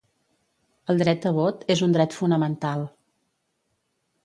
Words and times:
El 0.93 1.01
dret 1.01 1.27
a 1.33 1.33
vot 1.35 1.61
és 1.75 1.85
un 1.89 1.95
dret 1.99 2.17
fonamental. 2.23 2.89